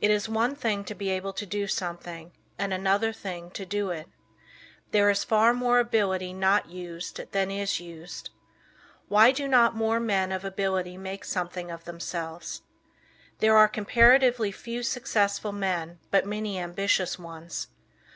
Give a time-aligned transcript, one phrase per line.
[0.00, 3.90] It is one thing to be able to do something, and another thing to do
[3.90, 4.06] it.
[4.92, 8.30] There is far more ability not used than is used.
[9.08, 12.62] Why do not more men of ability make something of themselves?
[13.40, 17.66] There are comparatively few successful men but many ambitious ones.